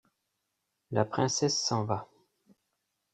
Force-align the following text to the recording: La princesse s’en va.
La 0.89 1.05
princesse 1.05 1.61
s’en 1.63 1.85
va. 1.85 2.09